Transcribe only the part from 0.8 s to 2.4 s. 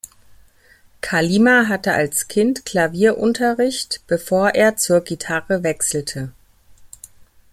Kalima hatte als